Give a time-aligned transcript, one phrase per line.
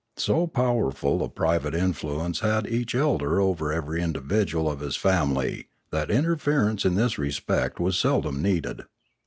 [0.15, 4.95] But so powerful a private in fluence had each elder over every individual of his
[4.95, 8.81] family that interference in this respect was seldom needed.